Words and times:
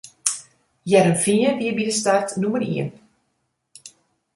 Hearrenfean 0.89 1.55
wie 1.59 1.71
by 1.75 1.83
dy 1.87 1.93
start 1.99 2.29
nûmer 2.41 2.63
ien. 2.73 2.91